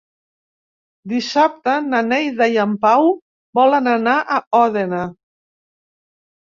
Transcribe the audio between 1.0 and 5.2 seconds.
Dissabte na Neida i en Pau volen anar a Òdena.